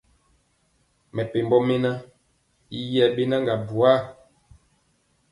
Mɛpembɔ 1.15 1.57
mɛnan 1.67 1.97
yi 2.71 2.81
yɛbɛnaga 2.93 3.53
buar. 3.67 3.99